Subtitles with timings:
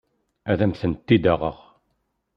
[0.51, 1.57] Ad am-tent-id-aɣeɣ.